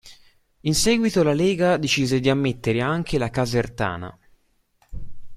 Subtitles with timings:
[0.61, 4.17] In seguito, la Lega decise di ammettere anche la Casertana.